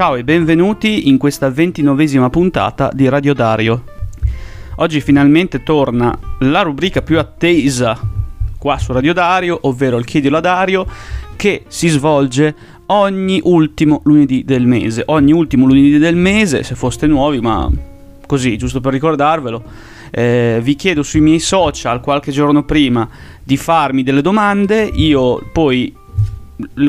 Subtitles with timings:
[0.00, 3.84] Ciao e benvenuti in questa ventinovesima puntata di Radio Dario.
[4.76, 8.00] Oggi finalmente torna la rubrica più attesa
[8.56, 10.86] qua su Radio Dario, ovvero il Chiedilo a Dario,
[11.36, 12.54] che si svolge
[12.86, 15.02] ogni ultimo lunedì del mese.
[15.04, 17.70] Ogni ultimo lunedì del mese, se foste nuovi, ma
[18.26, 19.62] così, giusto per ricordarvelo,
[20.12, 23.06] eh, vi chiedo sui miei social qualche giorno prima
[23.44, 25.94] di farmi delle domande, io poi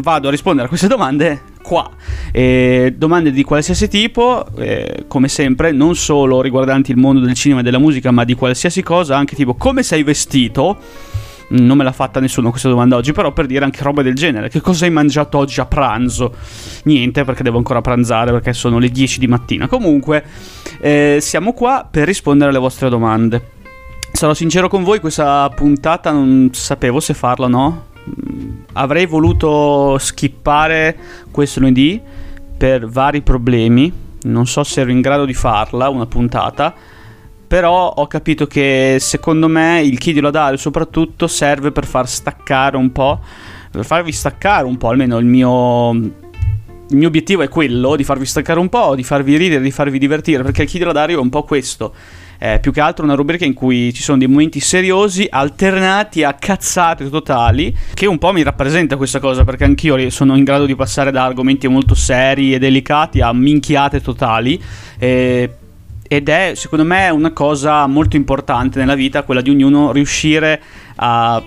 [0.02, 1.90] vado a rispondere a queste domande qua.
[2.32, 7.62] Eh, domande di qualsiasi tipo, eh, come sempre, non solo riguardanti il mondo del cinema
[7.62, 10.78] e della musica, ma di qualsiasi cosa, anche tipo come sei vestito.
[11.50, 14.48] Non me l'ha fatta nessuno questa domanda oggi, però per dire anche roba del genere.
[14.48, 16.34] Che cosa hai mangiato oggi a pranzo?
[16.84, 19.68] Niente, perché devo ancora pranzare, perché sono le 10 di mattina.
[19.68, 20.24] Comunque,
[20.80, 23.60] eh, siamo qua per rispondere alle vostre domande.
[24.14, 27.90] Sarò sincero con voi, questa puntata non sapevo se farla o no
[28.74, 30.98] avrei voluto skippare
[31.32, 32.00] questo lunedì
[32.58, 33.92] per vari problemi.
[34.24, 36.74] Non so se ero in grado di farla, una puntata.
[37.48, 42.78] Però ho capito che secondo me il chiedilo ad Dario soprattutto serve per far staccare
[42.78, 43.20] un po'.
[43.72, 45.92] Per farvi staccare un po', almeno il mio
[46.92, 49.98] il mio obiettivo è quello di farvi staccare un po', di farvi ridere, di farvi
[49.98, 51.94] divertire, perché il chiedilo a Dario è un po' questo
[52.44, 56.34] eh, più che altro una rubrica in cui ci sono dei momenti seriosi alternati a
[56.34, 60.76] cazzate totali, che un po' mi rappresenta questa cosa, perché anch'io sono in grado di
[60.76, 64.60] passare da argomenti molto seri e delicati a minchiate totali.
[64.98, 65.50] Eh,
[66.08, 70.60] ed è secondo me una cosa molto importante nella vita quella di ognuno riuscire
[70.96, 71.42] a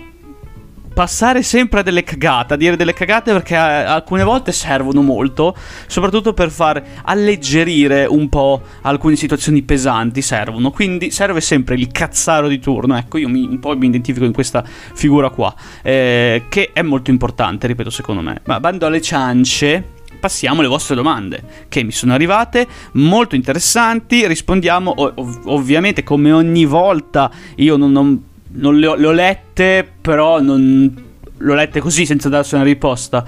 [0.94, 5.54] passare sempre a delle cagate, a dire delle cagate perché eh, alcune volte servono molto,
[5.86, 10.70] soprattutto per far alleggerire un po' alcune situazioni pesanti, servono.
[10.70, 12.96] Quindi serve sempre il cazzaro di turno.
[12.96, 17.10] Ecco, io mi, un po' mi identifico in questa figura qua, eh, che è molto
[17.10, 18.40] importante, ripeto, secondo me.
[18.44, 19.84] Ma bando alle ciance,
[20.20, 26.64] passiamo alle vostre domande che mi sono arrivate, molto interessanti, rispondiamo ov- ovviamente come ogni
[26.64, 31.04] volta io non, non non le ho, le ho lette, però non
[31.36, 33.24] le ho lette così senza darsi una risposta.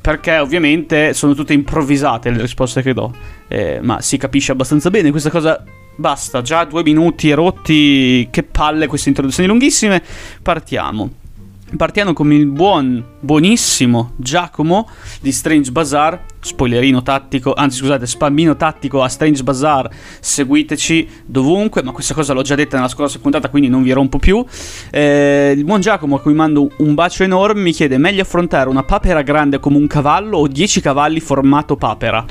[0.00, 3.12] Perché ovviamente sono tutte improvvisate le risposte che do.
[3.48, 5.64] Eh, ma si capisce abbastanza bene questa cosa.
[5.96, 8.28] Basta, già due minuti rotti.
[8.30, 10.00] Che palle queste introduzioni lunghissime.
[10.42, 11.25] Partiamo.
[11.74, 14.88] Partiamo con il buon, buonissimo Giacomo
[15.20, 19.90] di Strange Bazaar, spoilerino tattico, anzi scusate, spammino tattico a Strange Bazaar,
[20.20, 24.20] seguiteci dovunque, ma questa cosa l'ho già detta nella scorsa puntata, quindi non vi rompo
[24.20, 24.44] più.
[24.92, 28.84] Eh, il buon Giacomo, a cui mando un bacio enorme, mi chiede meglio affrontare una
[28.84, 32.24] papera grande come un cavallo o 10 cavalli formato papera?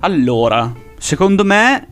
[0.00, 1.91] Allora, secondo me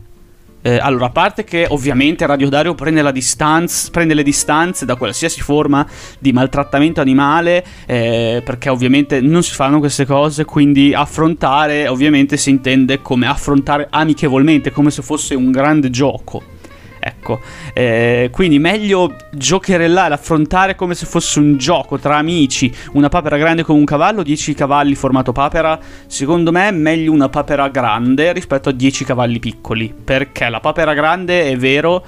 [0.61, 5.41] eh, allora, a parte che ovviamente Radio Dario prende, distanza, prende, le distanze da qualsiasi
[5.41, 5.85] forma
[6.19, 12.49] di maltrattamento animale, eh, perché ovviamente non si fanno queste cose, quindi affrontare ovviamente si
[12.49, 16.59] intende come affrontare amichevolmente, come se fosse un grande gioco.
[17.03, 17.41] Ecco,
[17.73, 23.63] eh, quindi meglio giocherellare, affrontare come se fosse un gioco tra amici, una papera grande
[23.63, 25.79] come un cavallo, 10 cavalli formato papera.
[26.05, 30.93] Secondo me è meglio una papera grande rispetto a 10 cavalli piccoli, perché la papera
[30.93, 32.05] grande è vero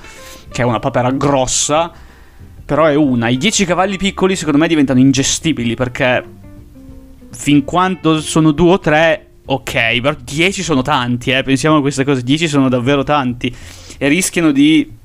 [0.52, 1.92] che è una papera grossa,
[2.64, 3.30] però è una.
[3.30, 6.24] I 10 cavalli piccoli secondo me diventano ingestibili perché
[7.32, 12.04] fin quando sono due o tre ok, però 10 sono tanti, eh, pensiamo a queste
[12.04, 13.54] cose, 10 sono davvero tanti
[13.98, 15.02] e rischiano di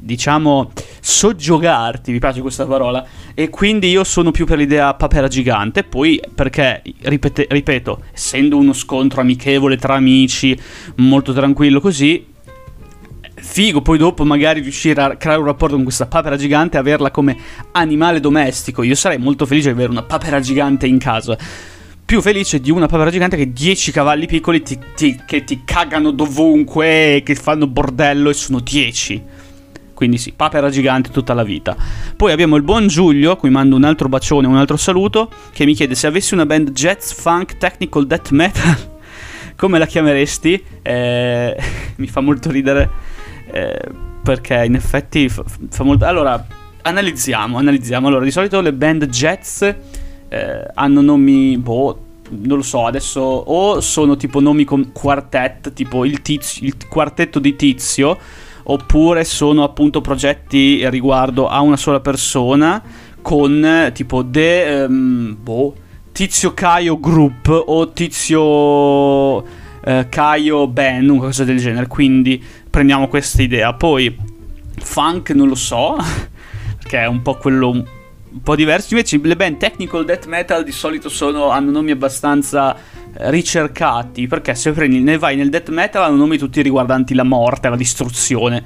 [0.00, 5.82] diciamo soggiogarti, mi piace questa parola, e quindi io sono più per l'idea papera gigante,
[5.82, 10.56] poi perché, ripete, ripeto, essendo uno scontro amichevole tra amici,
[10.96, 12.32] molto tranquillo così,
[13.34, 17.10] figo poi dopo magari riuscire a creare un rapporto con questa papera gigante e averla
[17.10, 17.36] come
[17.72, 21.36] animale domestico, io sarei molto felice di avere una papera gigante in casa
[22.04, 26.10] più felice di una papera gigante che 10 cavalli piccoli ti, ti, che ti cagano
[26.10, 29.22] dovunque, che fanno bordello e sono 10.
[29.94, 31.76] Quindi sì, papera gigante tutta la vita.
[32.16, 35.64] Poi abbiamo il buon Giulio, a cui mando un altro bacione, un altro saluto, che
[35.64, 38.98] mi chiede se avessi una band jazz, funk, technical, death metal,
[39.56, 40.62] come la chiameresti?
[40.82, 41.56] Eh,
[41.96, 42.90] mi fa molto ridere,
[43.50, 43.80] eh,
[44.22, 46.04] perché in effetti fa, fa molto...
[46.04, 46.44] Allora,
[46.82, 48.08] analizziamo, analizziamo.
[48.08, 49.64] Allora, di solito le band jazz
[50.34, 51.98] eh, hanno nomi, boh,
[52.30, 57.38] non lo so, adesso o sono tipo nomi con quartet, tipo il, tizio, il quartetto
[57.38, 58.18] di tizio,
[58.64, 62.82] oppure sono appunto progetti riguardo a una sola persona
[63.22, 65.74] con tipo The, um, boh,
[66.12, 69.44] Tizio Caio Group o Tizio
[69.84, 71.86] eh, Caio Band, una cosa del genere.
[71.86, 73.72] Quindi prendiamo questa idea.
[73.74, 74.16] Poi
[74.76, 75.96] funk non lo so,
[76.78, 77.84] perché è un po' quello
[78.34, 78.94] un po' diversi.
[78.94, 82.76] Invece le band technical death metal di solito sono, hanno nomi abbastanza
[83.16, 87.68] ricercati, perché se prendi, ne vai nel death metal hanno nomi tutti riguardanti la morte,
[87.68, 88.62] la distruzione,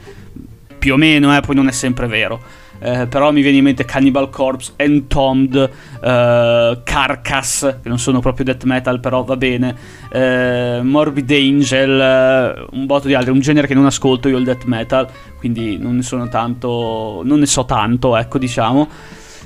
[0.79, 2.41] più o meno, eh, poi non è sempre vero.
[2.81, 8.45] Eh, però mi viene in mente Cannibal Corpse, Entombed, eh, Carcass, che non sono proprio
[8.45, 9.77] death metal, però va bene,
[10.13, 14.45] eh, Morbid Angel, eh, un botto di altri, un genere che non ascolto io il
[14.45, 18.89] death metal, quindi non ne sono tanto, non ne so tanto, ecco diciamo.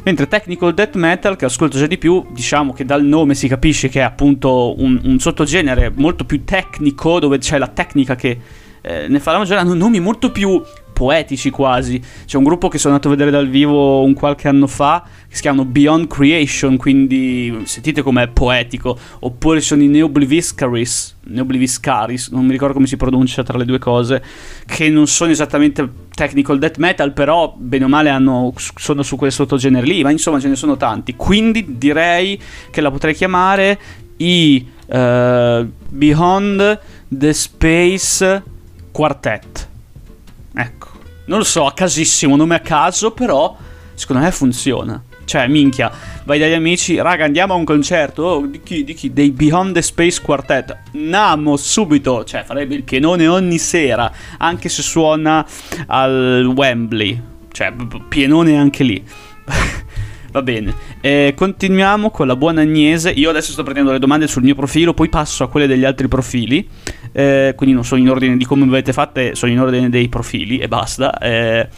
[0.05, 3.89] Mentre Technical Death Metal, che ascolto già di più, diciamo che dal nome si capisce
[3.89, 8.39] che è appunto un, un sottogenere molto più tecnico, dove c'è la tecnica che
[8.81, 10.61] eh, ne fa la maggiore, hanno nomi molto più
[11.03, 12.01] poetici quasi.
[12.25, 15.35] C'è un gruppo che sono andato a vedere dal vivo un qualche anno fa che
[15.35, 18.97] si chiamano Beyond Creation, quindi sentite com'è poetico.
[19.19, 24.23] Oppure sono i Neobliviscaris, Neobliviscaris, non mi ricordo come si pronuncia tra le due cose,
[24.65, 29.33] che non sono esattamente technical death metal, però bene o male hanno, sono su quel
[29.33, 31.17] sottogenere lì, ma insomma ce ne sono tanti.
[31.17, 32.41] Quindi direi
[32.71, 33.77] che la potrei chiamare
[34.19, 38.43] i uh, Beyond the Space
[38.93, 39.69] Quartet.
[40.55, 40.92] Ecco.
[41.33, 43.57] Non lo so, a casissimo, nome a caso, però
[43.95, 45.03] secondo me funziona.
[45.25, 45.91] Cioè, minchia,
[46.25, 48.23] vai dagli amici, raga, andiamo a un concerto.
[48.23, 48.85] Oh, di chi?
[48.85, 49.15] Di chi?
[49.15, 50.77] Dei Beyond the Space Quartet.
[50.91, 52.23] Namo, subito.
[52.25, 55.47] Cioè, farebbe il pienone ogni sera, anche se suona
[55.87, 57.19] al Wembley.
[57.51, 57.73] Cioè,
[58.11, 59.03] pienone anche lì.
[60.33, 60.75] Va bene.
[61.03, 63.11] Eh, continuiamo con la buona Agnese.
[63.11, 66.09] Io adesso sto prendendo le domande sul mio profilo, poi passo a quelle degli altri
[66.09, 66.67] profili.
[67.13, 70.57] Eh, quindi non sono in ordine di come avete fatte, sono in ordine dei profili
[70.57, 71.19] e basta.
[71.19, 71.69] Eh,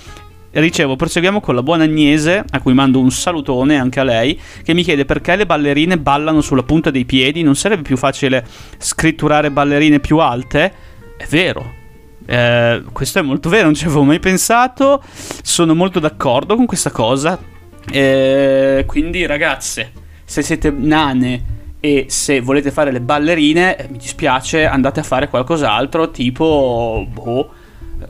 [0.52, 4.72] ricevo, proseguiamo con la buona Agnese, a cui mando un salutone anche a lei, che
[4.72, 7.42] mi chiede perché le ballerine ballano sulla punta dei piedi.
[7.42, 8.46] Non sarebbe più facile
[8.78, 10.72] scritturare ballerine più alte?
[11.16, 11.82] È vero.
[12.24, 15.02] Eh, questo è molto vero, non ci avevo mai pensato.
[15.42, 17.50] Sono molto d'accordo con questa cosa
[17.90, 19.92] eh, quindi ragazze,
[20.24, 25.28] se siete nane e se volete fare le ballerine, eh, mi dispiace, andate a fare
[25.28, 27.52] qualcos'altro, tipo boh,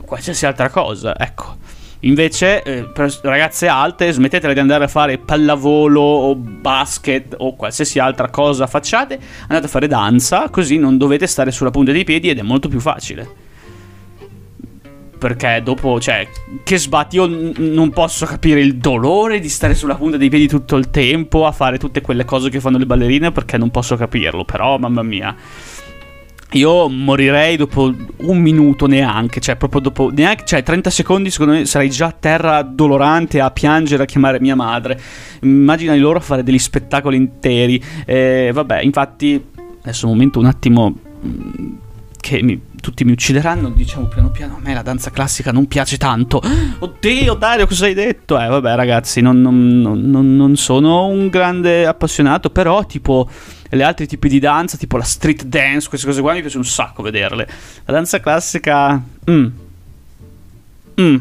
[0.05, 1.57] qualsiasi altra cosa, ecco.
[2.01, 2.87] Invece, eh,
[3.23, 9.19] ragazze alte, smettetela di andare a fare pallavolo o basket o qualsiasi altra cosa facciate,
[9.47, 12.69] andate a fare danza, così non dovete stare sulla punta dei piedi ed è molto
[12.69, 13.43] più facile
[15.17, 16.27] perché dopo, cioè,
[16.63, 20.47] che sbatti, io n- non posso capire il dolore di stare sulla punta dei piedi
[20.47, 23.95] tutto il tempo a fare tutte quelle cose che fanno le ballerine perché non posso
[23.95, 25.35] capirlo, però mamma mia.
[26.51, 31.65] Io morirei dopo un minuto neanche, cioè proprio dopo neanche, cioè 30 secondi secondo me
[31.65, 34.99] sarei già a terra dolorante a piangere, a chiamare mia madre.
[35.41, 37.83] Immagina loro a fare degli spettacoli interi.
[38.05, 39.43] Eh, vabbè, infatti,
[39.81, 40.93] adesso un momento un attimo
[41.25, 41.75] mm,
[42.25, 45.97] che mi, tutti mi uccideranno, diciamo piano piano, a me la danza classica non piace
[45.97, 46.41] tanto.
[46.79, 48.41] Oddio, Dario, cosa hai detto?
[48.41, 53.29] Eh, vabbè, ragazzi, non, non, non, non sono un grande appassionato, però tipo
[53.69, 56.65] le altre tipi di danza, tipo la street dance, queste cose qua mi piace un
[56.65, 57.47] sacco vederle.
[57.85, 58.99] La danza classica...
[59.29, 59.47] Mm.
[60.99, 61.17] Mm.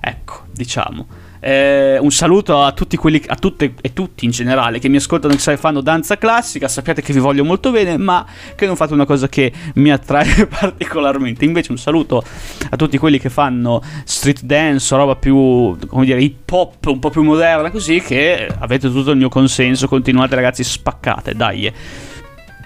[0.00, 1.06] Ecco, diciamo.
[1.40, 5.34] Eh, un saluto a tutti quelli, a tutte e tutti in generale che mi ascoltano
[5.34, 6.68] che fanno danza classica.
[6.68, 10.46] Sappiate che vi voglio molto bene, ma che non fate una cosa che mi attrae
[10.48, 11.44] particolarmente.
[11.44, 12.22] Invece, un saluto
[12.70, 17.10] a tutti quelli che fanno street dance, roba più, come dire, hip hop, un po'
[17.10, 19.88] più moderna, così che avete tutto il mio consenso.
[19.88, 21.72] Continuate, ragazzi, spaccate, dai.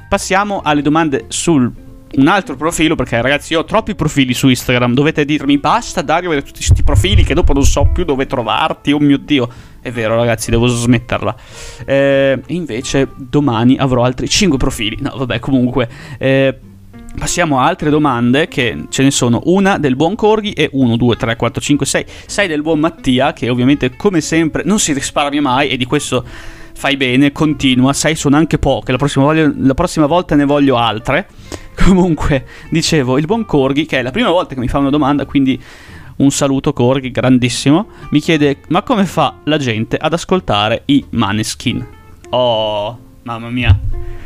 [0.09, 1.73] Passiamo alle domande sul
[2.17, 6.29] un altro profilo, perché ragazzi io ho troppi profili su Instagram, dovete dirmi basta Dario
[6.29, 9.49] avere tutti questi profili che dopo non so più dove trovarti, oh mio Dio.
[9.81, 11.35] È vero ragazzi, devo smetterla.
[11.85, 14.99] Eh, invece domani avrò altri 5 profili.
[15.01, 15.89] No, vabbè, comunque...
[16.19, 16.59] Eh,
[17.19, 21.17] Passiamo a altre domande che ce ne sono una del buon Corgi e 1, 2,
[21.17, 25.43] 3, 4, 5, 6, 6 del buon Mattia che ovviamente come sempre non si risparmia
[25.43, 26.25] mai e di questo
[26.83, 30.77] fai bene, continua, 6 sono anche poche, la prossima, voglio, la prossima volta ne voglio
[30.77, 31.29] altre.
[31.79, 35.25] Comunque, dicevo, il buon Corgi, che è la prima volta che mi fa una domanda,
[35.25, 35.63] quindi
[36.17, 41.87] un saluto Corgi, grandissimo, mi chiede ma come fa la gente ad ascoltare i Maneskin?
[42.31, 43.79] Oh, mamma mia.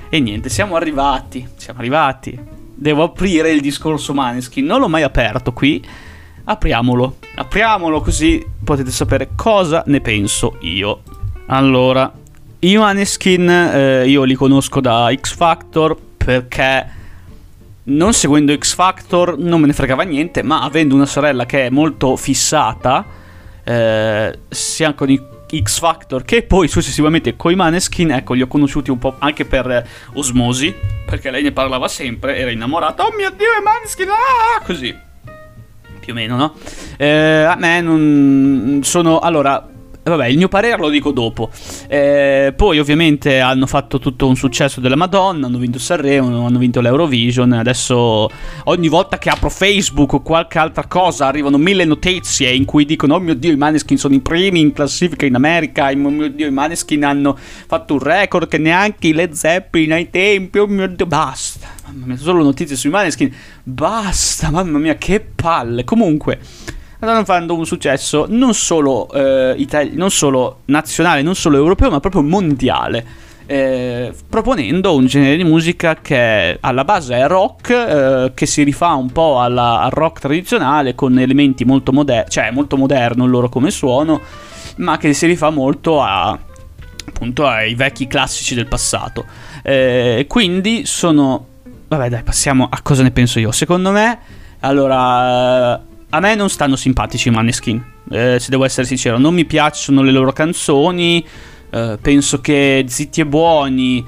[0.09, 2.41] E niente, siamo arrivati, siamo arrivati.
[2.75, 5.85] Devo aprire il discorso Maneskin, non l'ho mai aperto qui.
[6.45, 11.03] Apriamolo, apriamolo così potete sapere cosa ne penso io.
[11.49, 12.11] Allora,
[12.61, 16.95] i Maneskin eh, io li conosco da X Factor perché
[17.85, 21.71] non seguendo X Factor non me ne fregava niente, ma avendo una sorella che è
[21.71, 23.05] molto fissata,
[23.63, 25.21] eh, sia con i
[25.63, 29.45] X Factor che poi successivamente con i Maneskin, ecco, li ho conosciuti un po' anche
[29.45, 34.65] per osmosi, perché lei ne parlava sempre, era innamorata, oh mio Dio, i Maneskin, ah!
[34.65, 35.05] così.
[36.01, 36.55] Più o meno, no?
[36.97, 39.19] Eh, a me non sono...
[39.19, 39.69] Allora,
[40.11, 41.51] vabbè, il mio parere lo dico dopo.
[41.89, 46.81] Eh, poi ovviamente hanno fatto tutto un successo della Madonna, hanno vinto Sanremo, hanno vinto
[46.81, 48.31] l'Eurovision, adesso
[48.65, 53.15] ogni volta che apro Facebook o qualche altra cosa arrivano mille notizie in cui dicono
[53.15, 56.47] oh mio Dio i Maneskin sono i primi in classifica in America, oh mio Dio
[56.47, 60.87] i Maneskin hanno fatto un record che neanche i Led Zeppelin ai tempi, oh mio
[60.87, 61.75] Dio, basta.
[61.87, 63.33] Mamma mia, solo notizie sui Maneskin,
[63.63, 65.85] basta, mamma mia che palle.
[65.85, 66.39] Comunque
[66.99, 72.01] stanno facendo un successo non solo, eh, itali- non solo nazionale, non solo europeo, ma
[72.01, 73.25] proprio mondiale.
[73.49, 78.95] Eh, proponendo un genere di musica che alla base è rock, eh, che si rifà
[78.95, 83.71] un po' alla, al rock tradizionale con elementi molto moderni, cioè molto moderno loro come
[83.71, 84.21] suono,
[84.79, 86.37] ma che si rifà molto a,
[87.07, 89.25] appunto ai vecchi classici del passato.
[89.63, 91.47] Eh, quindi sono...
[91.89, 93.53] Vabbè dai, passiamo a cosa ne penso io.
[93.53, 94.19] Secondo me,
[94.61, 95.81] allora
[96.17, 100.01] a me non stanno simpatici i Maneskin, eh, se devo essere sincero, non mi piacciono
[100.01, 101.25] le loro canzoni,
[101.71, 104.05] eh, penso che Zitti e Buoni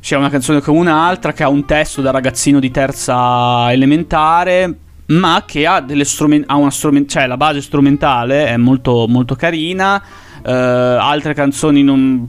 [0.00, 5.44] sia una canzone come un'altra, che ha un testo da ragazzino di terza elementare, ma
[5.46, 10.02] che ha, delle strument- ha una strument- cioè la base strumentale è molto, molto carina,
[10.44, 12.24] eh, altre canzoni non...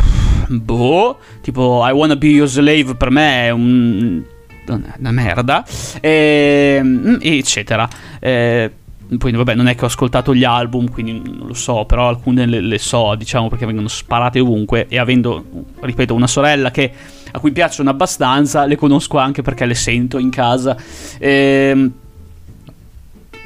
[0.48, 4.24] boh, tipo I Wanna Be Your Slave per me è un
[4.74, 5.66] una merda,
[6.00, 7.88] ehm, eccetera.
[8.20, 8.72] E, eh,
[9.18, 12.46] poi vabbè non è che ho ascoltato gli album quindi non lo so però alcune
[12.46, 15.44] le, le, so diciamo perché vengono sparate ovunque e avendo
[15.80, 16.92] ripeto una sorella che,
[17.32, 20.78] a cui piacciono abbastanza le conosco anche perché le sento in casa
[21.18, 21.92] ehm,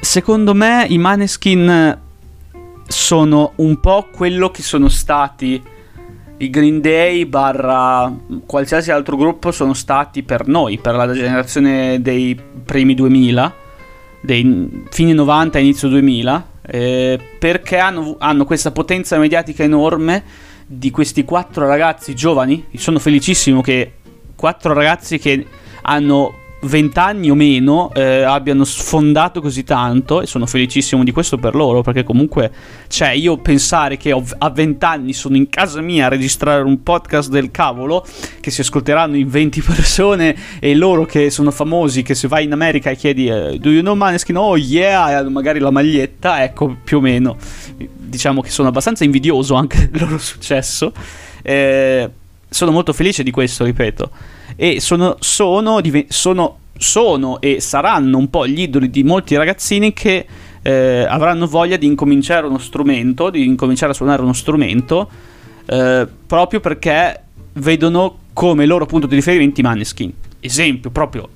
[0.01, 1.97] secondo me i Maneskin
[2.85, 5.61] sono un po' quello che sono stati
[6.43, 8.13] i Green Day barra
[8.45, 13.53] qualsiasi altro gruppo sono stati per noi, per la generazione dei primi 2000,
[14.21, 20.23] dei fine 90 inizio 2000, eh, perché hanno, hanno questa potenza mediatica enorme
[20.65, 22.65] di questi quattro ragazzi giovani.
[22.75, 23.93] Sono felicissimo che
[24.35, 25.45] quattro ragazzi che
[25.83, 26.33] hanno
[26.63, 31.81] vent'anni o meno eh, abbiano sfondato così tanto e sono felicissimo di questo per loro
[31.81, 32.51] perché comunque
[32.87, 37.51] cioè io pensare che a vent'anni sono in casa mia a registrare un podcast del
[37.51, 38.05] cavolo
[38.39, 42.51] che si ascolteranno in 20 persone e loro che sono famosi che se vai in
[42.51, 44.37] America e chiedi eh, do you know Maneskin?
[44.37, 47.37] Oh yeah magari la maglietta ecco più o meno.
[47.77, 50.91] Diciamo che sono abbastanza invidioso anche del loro successo.
[51.41, 52.09] Eh,
[52.49, 54.11] sono molto felice di questo ripeto
[54.55, 60.25] e sono, sono, sono, sono e saranno un po' gli idoli di molti ragazzini che
[60.61, 65.09] eh, avranno voglia di incominciare uno strumento, di incominciare a suonare uno strumento,
[65.65, 67.21] eh, proprio perché
[67.53, 70.11] vedono come loro punto di riferimento i Maneskin.
[70.39, 71.29] Esempio proprio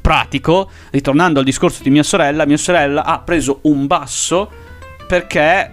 [0.00, 4.48] pratico, ritornando al discorso di mia sorella, mia sorella ha preso un basso
[5.06, 5.72] perché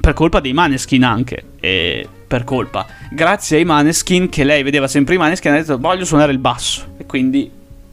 [0.00, 1.44] per colpa dei Maneskin anche.
[1.60, 2.86] E per colpa.
[3.10, 6.94] Grazie ai Maneskin, che lei vedeva sempre i Maneskin, ha detto voglio suonare il basso.
[6.96, 7.50] E quindi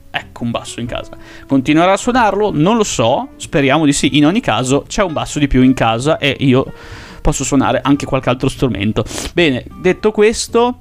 [0.09, 1.11] ecco un basso in casa.
[1.47, 2.51] Continuerà a suonarlo?
[2.53, 4.17] Non lo so, speriamo di sì.
[4.17, 6.71] In ogni caso c'è un basso di più in casa e io
[7.21, 9.03] posso suonare anche qualche altro strumento.
[9.33, 10.79] Bene, detto questo,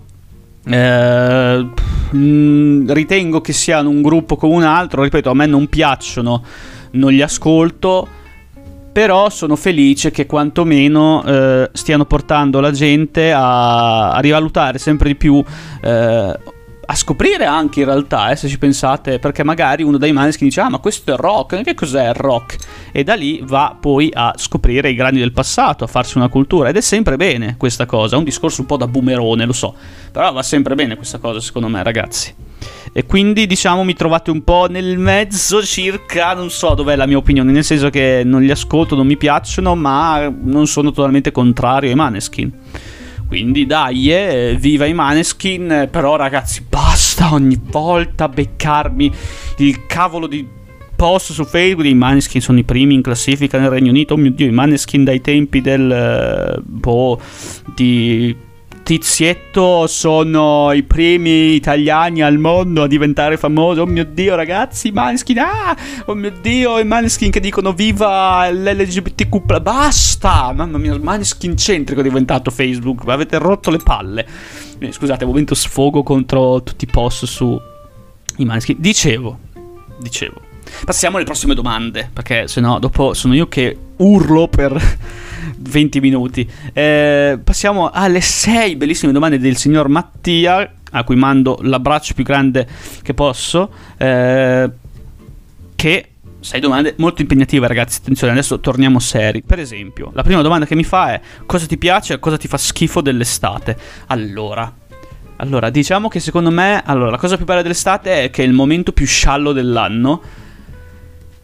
[0.65, 1.69] eh,
[2.11, 5.03] ritengo che siano un gruppo come un altro.
[5.03, 6.43] Ripeto, a me non piacciono,
[6.93, 8.19] non li ascolto
[8.93, 15.17] però sono felice che quantomeno eh, stiano portando la gente a, a rivalutare sempre di
[15.17, 15.43] più
[15.83, 16.39] eh,
[16.91, 20.61] a scoprire anche in realtà, eh, se ci pensate, perché magari uno dai maneskin dice
[20.61, 22.57] ah ma questo è rock, che cos'è il rock?
[22.91, 26.69] E da lì va poi a scoprire i grandi del passato, a farsi una cultura
[26.69, 29.73] ed è sempre bene questa cosa, è un discorso un po' da boomerone, lo so,
[30.11, 32.35] però va sempre bene questa cosa secondo me ragazzi.
[32.93, 37.19] E quindi diciamo mi trovate un po' nel mezzo circa, non so dov'è la mia
[37.19, 41.89] opinione, nel senso che non li ascolto, non mi piacciono, ma non sono totalmente contrario
[41.89, 42.53] ai Maneskin.
[43.31, 49.09] Quindi dai, eh, viva i Maneskin, però ragazzi basta ogni volta beccarmi
[49.59, 50.45] il cavolo di
[50.97, 51.87] post su Facebook.
[51.87, 55.05] I Maneskin sono i primi in classifica nel Regno Unito, oh mio Dio, i Maneskin
[55.05, 56.61] dai tempi del...
[56.65, 57.21] boh,
[57.73, 58.37] di
[58.91, 63.79] tizietto sono i primi italiani al mondo a diventare famosi.
[63.79, 65.39] Oh mio dio, ragazzi, i Maneskin.
[65.39, 69.61] Ah, oh mio dio, i Maneskin che dicono viva l'LGBTQ.
[69.61, 70.53] Basta!
[70.53, 73.07] Mamma mia, Maneskin centrico è diventato Facebook.
[73.07, 74.27] Avete rotto le palle.
[74.81, 77.57] Eh, scusate, momento sfogo contro tutti i post su
[78.39, 78.75] i Maneskin.
[78.81, 79.39] Dicevo,
[80.01, 80.41] dicevo.
[80.85, 84.99] Passiamo alle prossime domande, perché se no dopo sono io che urlo per
[85.61, 86.49] 20 minuti.
[86.73, 92.67] Eh, passiamo alle 6 bellissime domande del signor Mattia, a cui mando l'abbraccio più grande
[93.03, 94.71] che posso, eh,
[95.77, 96.05] che
[96.41, 97.99] sei domande molto impegnative, ragazzi.
[98.01, 99.43] Attenzione, adesso torniamo seri.
[99.43, 102.49] Per esempio, la prima domanda che mi fa è: cosa ti piace e cosa ti
[102.49, 103.77] fa schifo dell'estate?
[104.07, 104.75] Allora.
[105.37, 108.53] Allora, diciamo che secondo me, allora, la cosa più bella dell'estate è che è il
[108.53, 110.21] momento più sciallo dell'anno.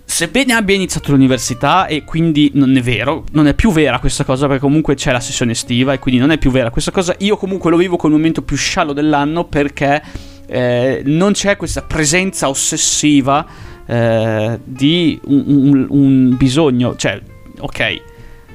[0.09, 4.47] Sebbene abbia iniziato l'università e quindi non è vero, non è più vera questa cosa
[4.47, 7.37] perché comunque c'è la sessione estiva e quindi non è più vera questa cosa, io
[7.37, 10.01] comunque lo vivo come il momento più sciallo dell'anno perché
[10.47, 13.45] eh, non c'è questa presenza ossessiva
[13.85, 17.21] eh, di un, un, un bisogno, cioè,
[17.59, 18.03] ok,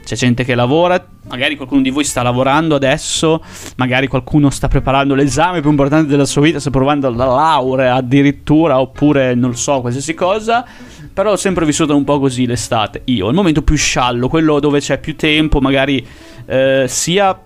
[0.03, 3.43] c'è gente che lavora, magari qualcuno di voi sta lavorando adesso,
[3.75, 8.79] magari qualcuno sta preparando l'esame più importante della sua vita, sta provando la laurea addirittura,
[8.79, 10.65] oppure non lo so, qualsiasi cosa.
[11.13, 13.01] Però ho sempre vissuto un po' così l'estate.
[13.05, 16.05] Io, il momento più sciallo, quello dove c'è più tempo, magari
[16.45, 17.39] eh, sia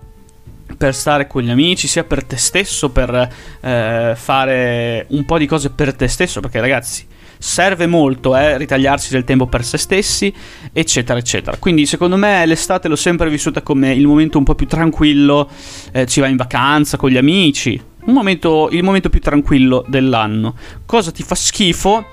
[0.76, 3.28] per stare con gli amici, sia per te stesso, per
[3.60, 7.06] eh, fare un po' di cose per te stesso, perché ragazzi
[7.38, 10.32] serve molto eh, ritagliarsi del tempo per se stessi,
[10.72, 11.56] eccetera, eccetera.
[11.58, 15.48] Quindi secondo me l'estate l'ho sempre vissuta come il momento un po' più tranquillo,
[15.92, 20.54] eh, ci vai in vacanza con gli amici, momento, il momento più tranquillo dell'anno.
[20.84, 22.06] Cosa ti fa schifo?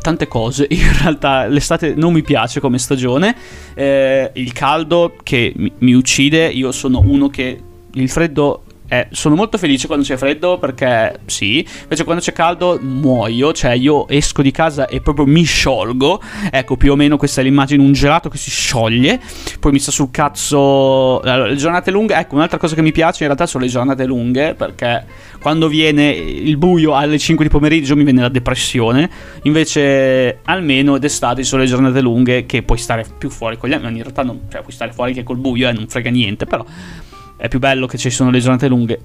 [0.00, 3.36] Tante cose, in realtà l'estate non mi piace come stagione,
[3.74, 7.60] eh, il caldo che mi, mi uccide, io sono uno che
[7.92, 12.78] il freddo eh, sono molto felice quando c'è freddo perché sì, invece quando c'è caldo
[12.80, 16.20] muoio, cioè io esco di casa e proprio mi sciolgo.
[16.50, 19.20] Ecco, più o meno questa è l'immagine, un gelato che si scioglie,
[19.58, 22.14] poi mi sta sul cazzo le giornate lunghe.
[22.14, 25.04] Ecco, un'altra cosa che mi piace in realtà sono le giornate lunghe perché
[25.40, 29.10] quando viene il buio alle 5 di pomeriggio mi viene la depressione.
[29.44, 33.92] Invece almeno d'estate sono le giornate lunghe che puoi stare più fuori con gli amici,
[33.94, 36.44] in realtà non, cioè puoi stare fuori che col buio e eh, non frega niente,
[36.44, 36.64] però
[37.44, 39.00] è più bello che ci sono le giornate lunghe.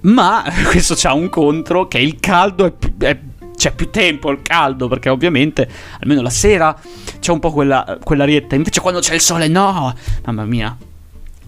[0.00, 3.18] Ma questo c'ha un contro che il caldo è, più, è
[3.56, 5.68] c'è più tempo il caldo perché ovviamente
[6.00, 6.78] almeno la sera
[7.18, 8.56] c'è un po' quella, quell'arietta.
[8.56, 9.94] Invece quando c'è il sole no!
[10.26, 10.76] Mamma mia.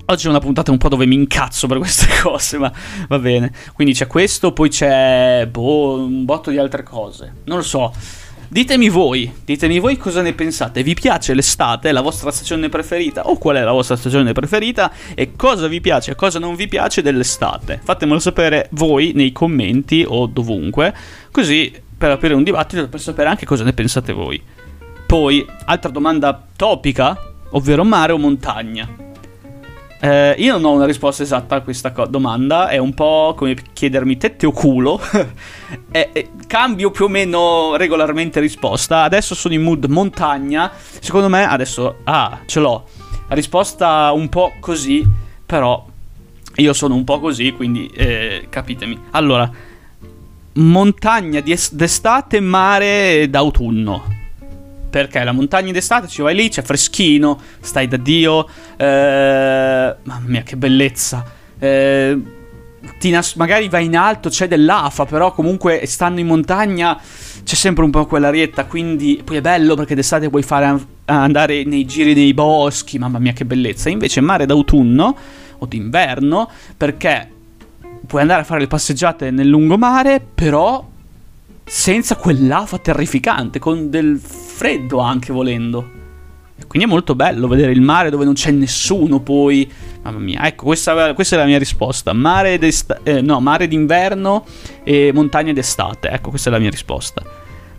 [0.06, 2.73] Oggi è una puntata un po' dove mi incazzo per queste cose ma
[3.06, 3.52] va bene.
[3.75, 7.35] Quindi c'è questo poi c'è boh, un botto di altre cose.
[7.44, 7.93] Non lo so
[8.52, 10.82] Ditemi voi, ditemi voi cosa ne pensate.
[10.82, 11.93] Vi piace l'estate?
[11.93, 13.28] La vostra stagione preferita?
[13.28, 14.91] O qual è la vostra stagione preferita?
[15.15, 17.80] E cosa vi piace e cosa non vi piace dell'estate?
[17.80, 20.93] Fatemelo sapere voi nei commenti o dovunque,
[21.30, 24.43] così per aprire un dibattito e per sapere anche cosa ne pensate voi.
[25.06, 27.17] Poi, altra domanda topica,
[27.50, 29.09] ovvero mare o montagna?
[30.02, 33.54] Eh, io non ho una risposta esatta a questa co- domanda, è un po' come
[33.73, 34.99] chiedermi tette o culo.
[35.91, 39.02] e, e, cambio più o meno regolarmente risposta.
[39.02, 40.73] Adesso sono in mood montagna.
[41.00, 42.86] Secondo me adesso ah, ce l'ho.
[43.28, 45.06] Risposta un po' così,
[45.45, 45.86] però
[46.56, 48.99] io sono un po' così, quindi eh, capitemi.
[49.10, 49.50] Allora,
[50.54, 54.19] montagna es- d'estate, mare d'autunno
[54.91, 58.47] perché la montagna d'estate ci vai lì, c'è freschino, stai da Dio.
[58.76, 61.25] Eh, mamma mia, che bellezza.
[61.59, 62.19] Eh,
[63.03, 67.00] nas- magari vai in alto, c'è dell'afa, però comunque stando in montagna
[67.43, 68.65] c'è sempre un po' quell'arietta.
[68.65, 72.99] Quindi poi è bello perché d'estate puoi fare andare nei giri nei boschi.
[72.99, 73.89] Mamma mia, che bellezza.
[73.89, 75.17] Invece mare d'autunno
[75.59, 77.29] o d'inverno, perché
[78.07, 80.90] puoi andare a fare le passeggiate nel lungomare, però
[81.73, 85.99] senza quell'afa terrificante, con del freddo anche volendo.
[86.59, 89.71] E quindi è molto bello vedere il mare dove non c'è nessuno poi.
[90.02, 92.13] Mamma mia, ecco, questa, questa è la mia risposta.
[92.13, 92.59] Mare,
[93.04, 94.45] eh, no, mare d'inverno
[94.83, 96.09] e montagne d'estate.
[96.09, 97.23] Ecco, questa è la mia risposta.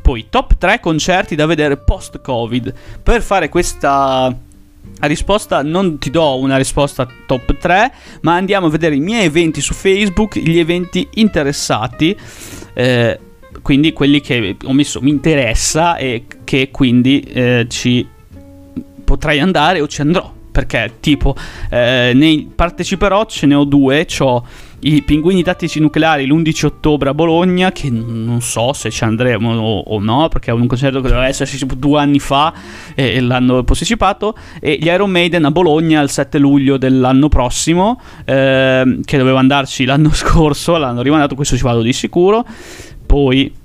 [0.01, 2.73] Poi, top 3 concerti da vedere post-Covid.
[3.03, 4.33] Per fare questa
[5.01, 9.59] risposta non ti do una risposta top 3, ma andiamo a vedere i miei eventi
[9.59, 12.17] su Facebook, gli eventi interessati.
[12.73, 13.19] Eh,
[13.61, 18.07] quindi quelli che ho messo mi interessa e che quindi eh, ci
[19.03, 20.39] potrei andare o ci andrò.
[20.51, 21.33] Perché tipo
[21.69, 24.45] eh, ne parteciperò ce ne ho due ho
[24.81, 29.79] i pinguini tattici nucleari l'11 ottobre a Bologna che non so se ci andremo o,
[29.79, 32.53] o no perché è un concerto che doveva esserci due anni fa
[32.95, 38.01] e, e, l'hanno posticipato e gli Iron Maiden a Bologna il 7 luglio dell'anno prossimo
[38.25, 42.43] eh, che doveva andarci l'anno scorso l'hanno rimandato questo ci vado di sicuro
[43.11, 43.59] poi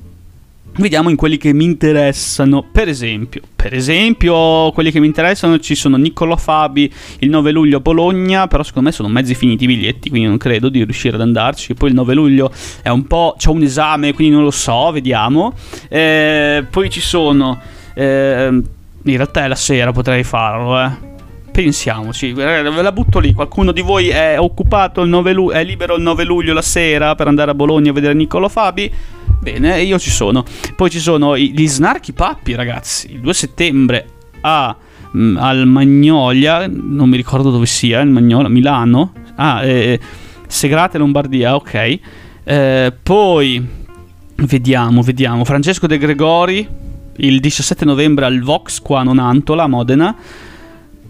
[0.79, 5.75] Vediamo in quelli che mi interessano, per esempio, per esempio, quelli che mi interessano ci
[5.75, 9.69] sono Niccolò Fabi il 9 luglio a Bologna, però secondo me sono mezzi finiti i
[9.69, 11.73] biglietti, quindi non credo di riuscire ad andarci.
[11.73, 15.55] Poi il 9 luglio è un po', c'ho un esame, quindi non lo so, vediamo.
[15.89, 17.59] Eh, poi ci sono,
[17.95, 21.15] eh, in realtà è la sera, potrei farlo, eh
[21.57, 23.33] pensiamoci, ve la butto lì.
[23.33, 27.15] Qualcuno di voi è occupato il 9 luglio, è libero il 9 luglio la sera
[27.15, 28.93] per andare a Bologna a vedere Niccolò Fabi?
[29.47, 30.45] Bene, io ci sono.
[30.75, 33.13] Poi ci sono gli Snarky Pappi, ragazzi.
[33.13, 34.09] Il 2 settembre
[34.41, 34.75] a,
[35.17, 39.13] mm, al Magnolia, non mi ricordo dove sia, il Magnolia, Milano.
[39.37, 40.01] Ah, eh,
[40.49, 41.99] Segrate Lombardia, ok.
[42.43, 43.65] Eh, poi
[44.35, 45.45] vediamo, vediamo.
[45.45, 46.69] Francesco De Gregori
[47.19, 50.17] il 17 novembre al Vox qua a Nonantola, a Modena.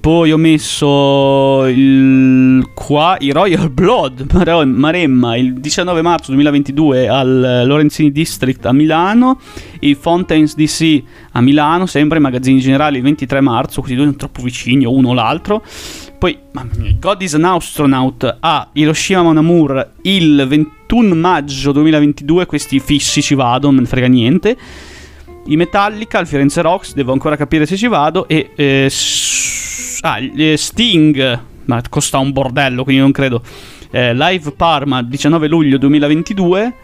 [0.06, 4.30] Poi ho messo il, qua i Royal Blood
[4.64, 9.40] Maremma il 19 marzo 2022 al Lorenzini District a Milano,
[9.80, 14.16] i Fountains DC a Milano, sempre i magazzini generali il 23 marzo, questi due sono
[14.16, 15.64] troppo vicini, uno o l'altro.
[16.16, 16.38] Poi,
[17.00, 23.66] God is an Astronaut a Hiroshima Monamur il 21 maggio 2022, questi fissi ci vado,
[23.66, 24.56] non me ne frega niente.
[25.46, 28.50] I Metallica al Firenze Rocks, devo ancora capire se ci vado, e...
[28.54, 28.88] Eh,
[30.02, 33.42] ah, eh, Sting, ma costa un bordello, quindi non credo.
[33.90, 36.74] Eh, Live Parma 19 luglio 2022.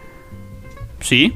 [0.99, 1.31] Sì.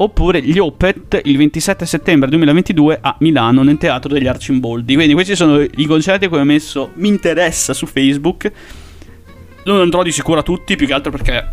[0.00, 4.94] Oppure gli Opet il 27 settembre 2022 a Milano nel Teatro degli Arcimboldi.
[4.94, 6.90] Quindi questi sono i concerti che ho messo.
[6.94, 8.50] Mi interessa su Facebook.
[9.64, 11.44] Non andrò di sicuro a tutti, più che altro perché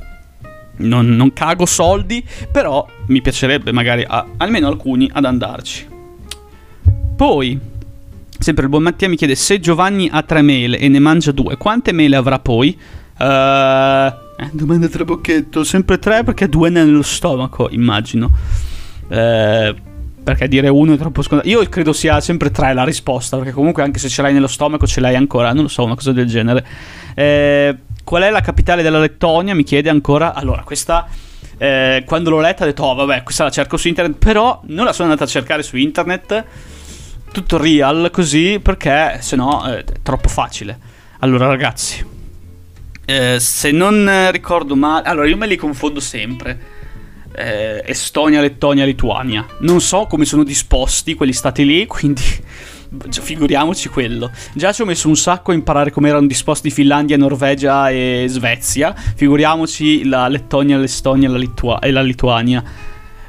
[0.77, 2.23] non, non cago soldi.
[2.51, 5.87] Però mi piacerebbe magari a, almeno alcuni ad andarci.
[7.15, 7.59] Poi
[8.37, 11.57] Sempre il buon Mattia mi chiede se Giovanni ha tre mele e ne mangia due,
[11.57, 12.77] quante mele avrà poi?
[13.17, 18.29] Uh, eh, domanda trabocchetto, sempre tre perché due nello stomaco, immagino.
[19.07, 19.73] Uh,
[20.23, 21.47] perché dire uno è troppo scontato.
[21.49, 24.85] Io credo sia sempre tre la risposta, perché comunque anche se ce l'hai nello stomaco
[24.85, 26.65] ce l'hai ancora, non lo so, una cosa del genere.
[27.13, 29.55] Eh, qual è la capitale della Lettonia?
[29.55, 30.33] Mi chiede ancora.
[30.33, 31.07] Allora, questa...
[31.57, 34.83] Eh, quando l'ho letta ho detto, oh vabbè, questa la cerco su internet, però non
[34.83, 36.45] la sono andata a cercare su internet
[37.35, 40.79] tutto real così perché se no è troppo facile.
[41.19, 42.05] Allora ragazzi,
[43.03, 46.73] eh, se non ricordo male, allora io me li confondo sempre.
[47.35, 49.45] Eh, Estonia, Lettonia, Lituania.
[49.59, 52.23] Non so come sono disposti quelli stati lì, quindi
[53.09, 54.31] figuriamoci quello.
[54.53, 58.95] Già ci ho messo un sacco a imparare come erano disposti Finlandia, Norvegia e Svezia.
[58.95, 62.63] Figuriamoci la Lettonia, l'Estonia la Litua- e la Lituania.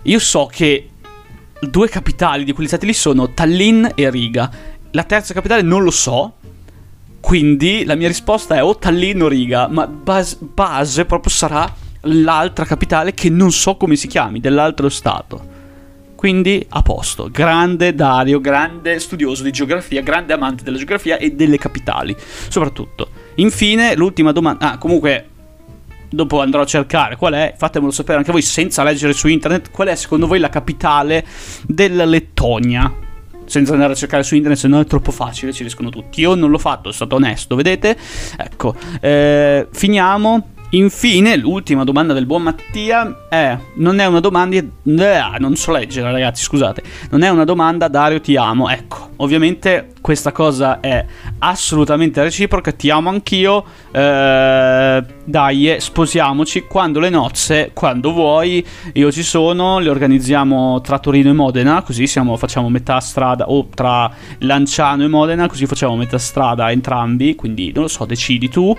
[0.03, 0.91] Io so che
[1.61, 4.51] due capitali di quegli stati lì sono Tallinn e Riga.
[4.93, 6.35] La terza capitale non lo so.
[7.21, 12.65] Quindi la mia risposta è o Tallinn o Riga, ma base, base proprio sarà l'altra
[12.65, 15.55] capitale che non so come si chiami, dell'altro stato.
[16.15, 17.29] Quindi a posto.
[17.31, 22.17] Grande Dario, grande studioso di geografia, grande amante della geografia e delle capitali,
[22.49, 23.09] soprattutto.
[23.37, 24.73] Infine, l'ultima domanda.
[24.73, 25.31] Ah, comunque
[26.09, 29.89] dopo andrò a cercare qual è, fatemelo sapere anche voi senza leggere su internet, qual
[29.89, 31.25] è secondo voi la capitale
[31.67, 33.05] della Lettonia?
[33.45, 36.21] Senza andare a cercare su internet, se no è troppo facile, ci riescono tutti.
[36.21, 37.97] Io non l'ho fatto, sono stato onesto, vedete?
[38.37, 44.57] Ecco, eh, finiamo Infine, l'ultima domanda del buon Mattia è: Non è una domanda.
[44.57, 44.69] Eh,
[45.39, 46.83] non so leggere, ragazzi, scusate.
[47.11, 48.69] Non è una domanda, Dario, ti amo.
[48.69, 51.05] Ecco, ovviamente questa cosa è
[51.39, 52.73] assolutamente reciproca.
[52.73, 53.65] Ti amo anch'io.
[53.93, 56.63] Eh, dai, sposiamoci.
[56.63, 59.79] Quando le nozze, quando vuoi, io ci sono.
[59.79, 61.83] Le organizziamo tra Torino e Modena.
[61.83, 63.49] Così siamo, facciamo metà strada.
[63.51, 65.47] O tra Lanciano e Modena.
[65.47, 67.37] Così facciamo metà strada entrambi.
[67.37, 68.77] Quindi non lo so, decidi tu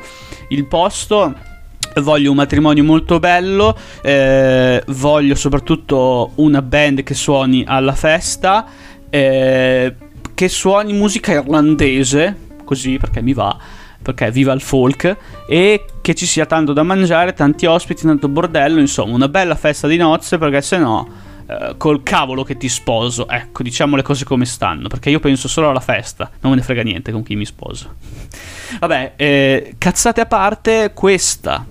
[0.50, 1.56] il posto
[2.02, 8.66] voglio un matrimonio molto bello, eh, voglio soprattutto una band che suoni alla festa,
[9.10, 9.96] eh,
[10.34, 13.58] che suoni musica irlandese, così perché mi va,
[14.02, 18.80] perché viva il folk, e che ci sia tanto da mangiare, tanti ospiti, tanto bordello,
[18.80, 21.26] insomma una bella festa di nozze perché se no...
[21.48, 23.26] Uh, col cavolo che ti sposo.
[23.30, 24.90] Ecco, diciamo le cose come stanno.
[24.90, 26.30] Perché io penso solo alla festa.
[26.42, 27.94] Non me ne frega niente con chi mi sposo.
[28.82, 31.66] Vabbè, eh, cazzate a parte, questa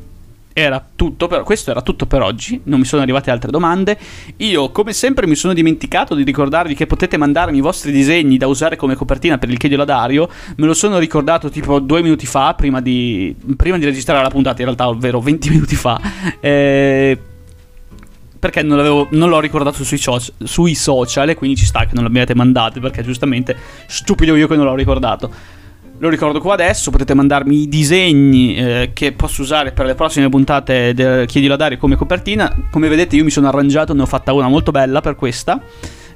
[0.59, 3.99] era tutto per, questo era tutto per oggi, non mi sono arrivate altre domande.
[4.39, 8.47] Io, come sempre, mi sono dimenticato di ricordarvi che potete mandarmi i vostri disegni da
[8.47, 10.31] usare come copertina per il Chiedio Dario.
[10.57, 14.61] Me lo sono ricordato tipo due minuti fa, prima di, prima di registrare la puntata,
[14.61, 16.01] in realtà, ovvero 20 minuti fa.
[16.41, 17.19] Eh,
[18.39, 20.01] perché non, non, l'ho ricordato sui,
[20.43, 23.55] sui social e quindi ci sta che non l'abbiate mandate perché giustamente
[23.87, 25.31] stupido io che non l'ho ricordato.
[25.99, 30.29] Lo ricordo qua adesso, potete mandarmi i disegni eh, che posso usare per le prossime
[30.29, 32.55] puntate del Chiedi la Dario come copertina.
[32.71, 35.61] Come vedete io mi sono arrangiato, ne ho fatta una molto bella per questa.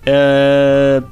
[0.03, 1.03] Eh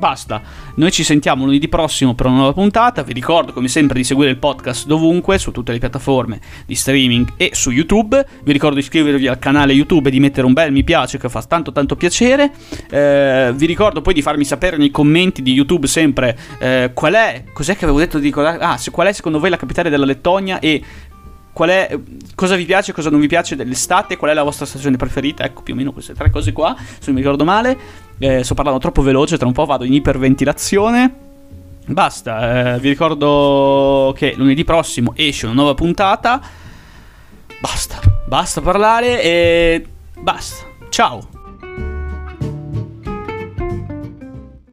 [0.00, 0.40] Basta,
[0.76, 4.30] noi ci sentiamo lunedì prossimo per una nuova puntata, vi ricordo come sempre di seguire
[4.30, 8.80] il podcast dovunque, su tutte le piattaforme di streaming e su YouTube, vi ricordo di
[8.80, 11.96] iscrivervi al canale YouTube e di mettere un bel mi piace che fa tanto tanto
[11.96, 12.50] piacere,
[12.88, 17.44] eh, vi ricordo poi di farmi sapere nei commenti di YouTube sempre eh, qual è,
[17.52, 20.60] cos'è che avevo detto di ricordare, ah, qual è secondo voi la capitale della Lettonia
[20.60, 20.82] e
[21.52, 21.98] qual è,
[22.34, 25.44] cosa vi piace, cosa non vi piace dell'estate, qual è la vostra stagione preferita.
[25.44, 28.08] Ecco, più o meno queste tre cose qua, se non mi ricordo male.
[28.22, 31.14] Eh, sto parlando troppo veloce, tra un po' vado in iperventilazione.
[31.86, 36.38] Basta, eh, vi ricordo che lunedì prossimo esce una nuova puntata.
[37.60, 39.86] Basta, basta parlare e
[40.20, 40.66] basta.
[40.90, 41.39] Ciao.